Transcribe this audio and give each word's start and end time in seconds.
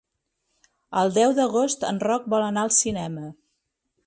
El 1.01 1.13
deu 1.19 1.35
d'agost 1.41 1.87
en 1.93 2.01
Roc 2.07 2.27
vol 2.35 2.47
anar 2.47 2.65
al 2.67 2.75
cinema. 2.83 3.31